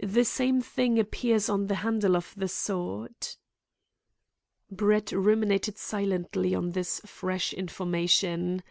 "The 0.00 0.24
same 0.24 0.62
thing 0.62 0.98
appears 0.98 1.50
on 1.50 1.66
the 1.66 1.74
handle 1.74 2.16
of 2.16 2.32
the 2.38 2.48
sword." 2.48 3.12
Brett 4.70 5.12
ruminated 5.12 5.76
silently 5.76 6.54
on 6.54 6.70
this 6.70 7.02
fresh 7.04 7.52
information. 7.52 8.62